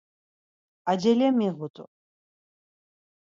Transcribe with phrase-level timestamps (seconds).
[0.91, 1.83] Acele miğut̆u.